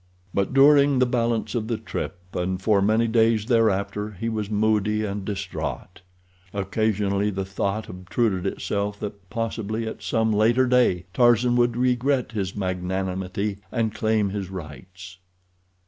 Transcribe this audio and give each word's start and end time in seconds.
But 0.33 0.51
during 0.51 0.97
the 0.97 1.05
balance 1.05 1.53
of 1.53 1.67
the 1.67 1.77
trip, 1.77 2.17
and 2.33 2.59
for 2.59 2.81
many 2.81 3.07
days 3.07 3.45
thereafter, 3.45 4.13
he 4.19 4.29
was 4.29 4.49
moody 4.49 5.05
and 5.05 5.23
distraught. 5.23 6.01
Occasionally 6.55 7.29
the 7.29 7.45
thought 7.45 7.87
obtruded 7.87 8.47
itself 8.47 8.99
that 9.01 9.29
possibly 9.29 9.85
at 9.87 10.01
some 10.01 10.33
later 10.33 10.65
day 10.65 11.05
Tarzan 11.13 11.55
would 11.57 11.77
regret 11.77 12.31
his 12.31 12.55
magnanimity, 12.55 13.59
and 13.71 13.93
claim 13.93 14.29
his 14.31 14.49
rights. 14.49 15.19